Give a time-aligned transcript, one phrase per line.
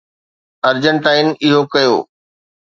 [0.69, 1.93] ارجنٽائن اهو ڪيو.